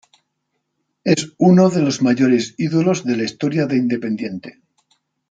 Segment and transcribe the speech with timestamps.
[1.03, 4.63] Es uno de los mayores ídolos de la historia de Independiente.